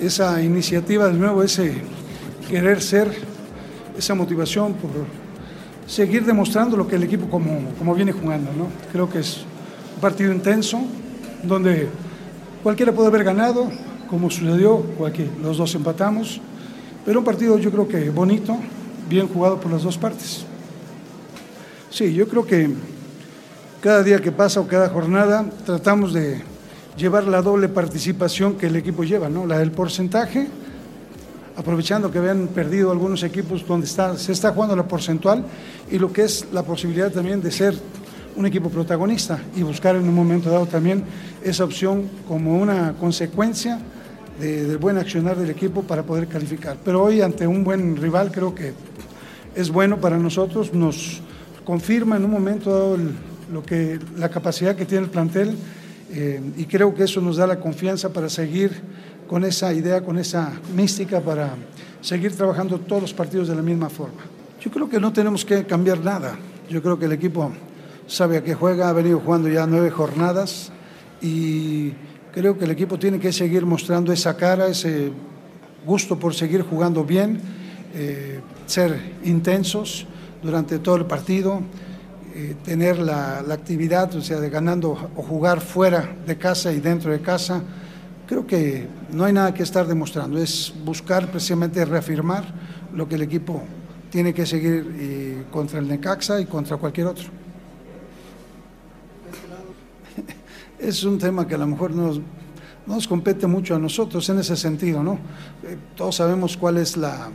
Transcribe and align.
esa 0.00 0.42
iniciativa 0.42 1.08
de 1.08 1.14
nuevo, 1.14 1.42
ese 1.42 1.82
querer 2.48 2.82
ser, 2.82 3.10
esa 3.96 4.14
motivación 4.14 4.74
por 4.74 4.90
seguir 5.86 6.24
demostrando 6.24 6.76
lo 6.76 6.86
que 6.86 6.96
el 6.96 7.02
equipo 7.02 7.28
como, 7.28 7.72
como 7.78 7.94
viene 7.94 8.12
jugando. 8.12 8.50
¿no? 8.52 8.68
Creo 8.92 9.10
que 9.10 9.20
es 9.20 9.44
un 9.94 10.00
partido 10.00 10.32
intenso, 10.32 10.80
donde 11.42 11.88
cualquiera 12.62 12.92
puede 12.92 13.08
haber 13.08 13.24
ganado, 13.24 13.70
como 14.08 14.30
sucedió, 14.30 14.78
cualquier, 14.98 15.28
los 15.42 15.58
dos 15.58 15.74
empatamos, 15.74 16.40
pero 17.04 17.20
un 17.20 17.24
partido 17.24 17.58
yo 17.58 17.70
creo 17.70 17.86
que 17.86 18.10
bonito, 18.10 18.56
bien 19.08 19.28
jugado 19.28 19.60
por 19.60 19.70
las 19.70 19.82
dos 19.82 19.98
partes. 19.98 20.44
Sí, 21.90 22.14
yo 22.14 22.28
creo 22.28 22.46
que 22.46 22.70
cada 23.80 24.02
día 24.02 24.20
que 24.20 24.30
pasa 24.30 24.60
o 24.60 24.66
cada 24.66 24.88
jornada 24.88 25.44
tratamos 25.64 26.12
de 26.12 26.49
llevar 27.00 27.24
la 27.24 27.42
doble 27.42 27.68
participación 27.68 28.54
que 28.54 28.66
el 28.66 28.76
equipo 28.76 29.02
lleva, 29.04 29.28
¿no? 29.28 29.46
La 29.46 29.58
del 29.58 29.72
porcentaje, 29.72 30.46
aprovechando 31.56 32.10
que 32.10 32.18
habían 32.18 32.48
perdido 32.48 32.90
algunos 32.92 33.22
equipos 33.22 33.66
donde 33.66 33.86
está, 33.86 34.16
se 34.16 34.32
está 34.32 34.52
jugando 34.52 34.76
la 34.76 34.84
porcentual 34.86 35.44
y 35.90 35.98
lo 35.98 36.12
que 36.12 36.22
es 36.22 36.46
la 36.52 36.62
posibilidad 36.62 37.10
también 37.10 37.40
de 37.42 37.50
ser 37.50 37.74
un 38.36 38.46
equipo 38.46 38.70
protagonista 38.70 39.40
y 39.56 39.62
buscar 39.62 39.96
en 39.96 40.02
un 40.08 40.14
momento 40.14 40.50
dado 40.50 40.66
también 40.66 41.02
esa 41.42 41.64
opción 41.64 42.04
como 42.28 42.56
una 42.58 42.92
consecuencia 42.94 43.78
de- 44.38 44.64
del 44.66 44.78
buen 44.78 44.96
accionar 44.98 45.36
del 45.36 45.50
equipo 45.50 45.82
para 45.82 46.02
poder 46.02 46.28
calificar. 46.28 46.76
Pero 46.84 47.02
hoy 47.02 47.20
ante 47.22 47.46
un 47.46 47.64
buen 47.64 47.96
rival 47.96 48.30
creo 48.30 48.54
que 48.54 48.72
es 49.54 49.70
bueno 49.70 49.98
para 49.98 50.16
nosotros, 50.16 50.72
nos 50.72 51.20
confirma 51.64 52.16
en 52.16 52.24
un 52.24 52.30
momento 52.30 52.70
dado 52.70 52.96
lo 53.52 53.62
que, 53.64 53.98
la 54.16 54.28
capacidad 54.28 54.76
que 54.76 54.86
tiene 54.86 55.04
el 55.04 55.10
plantel 55.10 55.56
eh, 56.12 56.40
y 56.56 56.64
creo 56.64 56.94
que 56.94 57.04
eso 57.04 57.20
nos 57.20 57.36
da 57.36 57.46
la 57.46 57.60
confianza 57.60 58.12
para 58.12 58.28
seguir 58.28 58.72
con 59.28 59.44
esa 59.44 59.72
idea, 59.72 60.02
con 60.02 60.18
esa 60.18 60.52
mística 60.74 61.20
para 61.20 61.54
seguir 62.00 62.36
trabajando 62.36 62.80
todos 62.80 63.02
los 63.02 63.14
partidos 63.14 63.48
de 63.48 63.54
la 63.54 63.62
misma 63.62 63.88
forma. 63.88 64.22
Yo 64.60 64.70
creo 64.70 64.88
que 64.88 64.98
no 64.98 65.12
tenemos 65.12 65.44
que 65.44 65.64
cambiar 65.64 66.00
nada. 66.00 66.36
Yo 66.68 66.82
creo 66.82 66.98
que 66.98 67.06
el 67.06 67.12
equipo 67.12 67.52
sabe 68.06 68.38
a 68.38 68.44
qué 68.44 68.54
juega, 68.54 68.88
ha 68.88 68.92
venido 68.92 69.20
jugando 69.20 69.48
ya 69.48 69.66
nueve 69.66 69.90
jornadas 69.90 70.72
y 71.22 71.92
creo 72.32 72.58
que 72.58 72.64
el 72.64 72.72
equipo 72.72 72.98
tiene 72.98 73.20
que 73.20 73.32
seguir 73.32 73.64
mostrando 73.64 74.12
esa 74.12 74.36
cara, 74.36 74.66
ese 74.66 75.12
gusto 75.86 76.18
por 76.18 76.34
seguir 76.34 76.62
jugando 76.62 77.04
bien, 77.04 77.40
eh, 77.94 78.40
ser 78.66 79.14
intensos 79.24 80.06
durante 80.42 80.78
todo 80.78 80.96
el 80.96 81.06
partido, 81.06 81.60
eh, 82.32 82.54
tener 82.64 82.98
la, 82.98 83.42
la 83.42 83.54
actividad, 83.54 84.14
o 84.14 84.22
sea, 84.22 84.38
de 84.38 84.50
ganando 84.50 84.90
o 85.16 85.22
jugar 85.22 85.60
fuera 85.60 86.14
de 86.26 86.38
casa 86.38 86.72
y 86.72 86.78
dentro 86.78 87.10
de 87.10 87.20
casa. 87.20 87.62
Creo 88.26 88.46
que 88.46 88.86
no 89.12 89.24
hay 89.24 89.32
nada 89.32 89.52
que 89.52 89.64
estar 89.64 89.86
demostrando, 89.86 90.38
es 90.38 90.72
buscar 90.84 91.28
precisamente 91.30 91.84
reafirmar 91.84 92.44
lo 92.94 93.08
que 93.08 93.16
el 93.16 93.22
equipo 93.22 93.62
tiene 94.10 94.32
que 94.32 94.46
seguir 94.46 94.94
eh, 94.98 95.44
contra 95.50 95.80
el 95.80 95.88
Necaxa 95.88 96.40
y 96.40 96.46
contra 96.46 96.76
cualquier 96.76 97.08
otro. 97.08 97.28
Es 100.78 101.02
un 101.04 101.18
tema 101.18 101.46
que 101.46 101.56
a 101.56 101.58
lo 101.58 101.66
mejor 101.66 101.90
nos, 101.90 102.18
no 102.18 102.94
nos 102.94 103.08
compete 103.08 103.46
mucho 103.46 103.74
a 103.74 103.78
nosotros 103.78 104.28
en 104.28 104.38
ese 104.38 104.56
sentido, 104.56 105.02
¿no? 105.02 105.14
Eh, 105.64 105.76
todos 105.96 106.16
sabemos 106.16 106.56
cuál 106.56 106.78
es 106.78 106.96
la, 106.96 107.28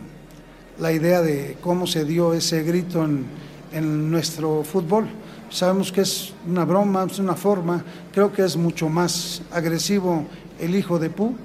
la 0.79 0.91
idea 0.91 1.21
de 1.21 1.57
cómo 1.61 1.85
se 1.85 2.05
dio 2.05 2.33
ese 2.33 2.63
grito 2.63 3.03
en, 3.03 3.25
en 3.75 4.09
nuestro 4.09 4.63
fútbol. 4.63 5.05
Sabemos 5.49 5.91
que 5.91 6.01
es 6.01 6.33
una 6.47 6.65
broma, 6.65 7.05
es 7.09 7.19
una 7.19 7.35
forma, 7.35 7.83
creo 8.13 8.31
que 8.31 8.43
es 8.43 8.55
mucho 8.55 8.89
más 8.89 9.41
agresivo 9.51 10.25
el 10.59 10.75
hijo 10.75 10.97
de 10.97 11.09
Pu 11.09 11.35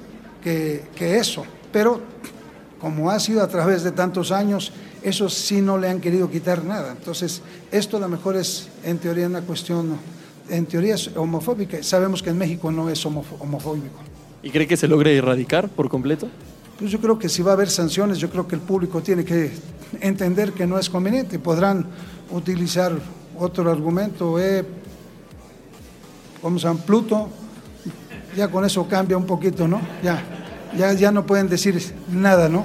que, 0.43 0.85
que 0.95 1.19
eso, 1.19 1.45
pero 1.73 2.01
como 2.81 3.11
ha 3.11 3.19
sido 3.21 3.43
a 3.43 3.49
través 3.49 3.83
de 3.83 3.91
tantos 3.91 4.31
años, 4.31 4.73
eso 5.03 5.29
sí 5.29 5.61
no 5.61 5.77
le 5.77 5.89
han 5.89 6.01
querido 6.01 6.31
quitar 6.31 6.65
nada. 6.65 6.93
Entonces, 6.97 7.43
esto 7.71 7.97
a 7.97 8.01
lo 8.01 8.09
mejor 8.09 8.37
es 8.37 8.69
en 8.85 8.99
teoría 8.99 9.27
una 9.27 9.43
cuestión, 9.43 9.99
en 10.49 10.67
teoría 10.67 10.95
es 10.95 11.11
homofóbica. 11.17 11.83
Sabemos 11.83 12.23
que 12.23 12.31
en 12.31 12.39
México 12.39 12.71
no 12.71 12.89
es 12.89 13.05
homofóbico. 13.05 13.99
¿Y 14.43 14.51
cree 14.51 14.67
que 14.67 14.77
se 14.77 14.89
logre 14.89 15.17
erradicar 15.17 15.69
por 15.69 15.89
completo? 15.89 16.29
Pues 16.79 16.91
yo 16.91 17.01
creo 17.01 17.19
que 17.19 17.29
si 17.29 17.43
va 17.43 17.51
a 17.51 17.55
haber 17.55 17.69
sanciones, 17.69 18.19
yo 18.19 18.31
creo 18.31 18.49
que 18.49 18.55
el 18.55 18.63
público 18.63 19.03
tiene 19.03 19.25
que 19.25 19.53
entender 20.01 20.53
que 20.53 20.67
no 20.67 20.79
es 20.79 20.89
conveniente. 20.91 21.39
Podrán 21.39 21.87
utilizar 22.31 22.93
otro 23.39 23.71
argumento, 23.71 24.39
eh, 24.39 24.65
¿cómo 26.41 26.59
se? 26.59 26.69
Pluto. 26.87 27.29
Ya 28.37 28.49
con 28.49 28.65
eso 28.65 28.87
cambia 28.87 29.17
un 29.17 29.27
poquito, 29.27 29.67
¿no? 29.67 29.81
Ya, 30.03 30.23
ya, 30.77 30.93
ya 30.93 31.11
no 31.11 31.27
pueden 31.27 31.49
decir 31.49 31.83
nada, 32.09 32.49
¿no? 32.49 32.65